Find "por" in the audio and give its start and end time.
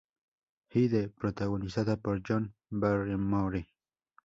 1.95-2.23